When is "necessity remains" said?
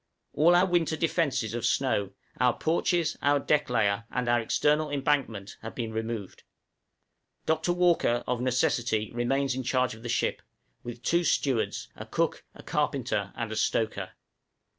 8.41-9.53